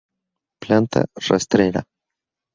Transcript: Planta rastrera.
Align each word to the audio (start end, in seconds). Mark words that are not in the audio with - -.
Planta 0.65 1.01
rastrera. 1.27 1.81